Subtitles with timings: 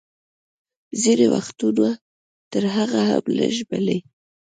[1.01, 1.87] ځینې وختونه
[2.51, 3.97] تر هغه هم لږ، بلې.